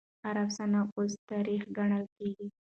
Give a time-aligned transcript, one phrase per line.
[0.23, 2.47] هر افسانه اوس تاريخ ګڼل کېږي.